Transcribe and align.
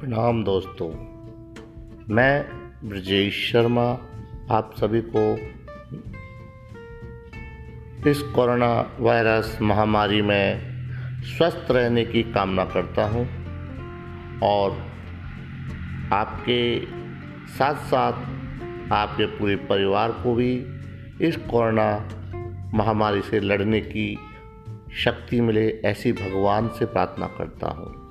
प्रणाम 0.00 0.44
दोस्तों। 0.44 0.90
मैं 2.14 2.44
ब्रजेश 2.88 3.52
शर्मा, 3.52 3.98
आप 4.50 4.74
सभी 4.76 5.02
को 5.16 5.36
इस 8.10 8.22
कोरोना 8.22 8.96
वायरस 9.00 9.58
महामारी 9.62 10.22
में 10.22 10.60
स्वस्थ 11.22 11.66
रहने 11.70 12.04
की 12.04 12.22
कामना 12.22 12.64
करता 12.64 13.04
हूँ 13.04 13.26
और 14.42 14.70
आपके 16.12 16.86
साथ 17.48 17.74
साथ 17.74 18.12
आपके 18.92 19.26
पूरे 19.26 19.56
परिवार 19.56 20.12
को 20.12 20.34
भी 20.34 20.66
इस 21.20 21.36
कोरोना 21.36 22.08
महामारी 22.74 23.20
से 23.20 23.40
लड़ने 23.40 23.80
की 23.80 24.18
शक्ति 25.04 25.40
मिले 25.40 25.70
ऐसी 25.70 26.12
भगवान 26.12 26.68
से 26.68 26.84
प्रार्थना 26.84 27.26
करता 27.26 27.66
हूँ। 27.66 28.09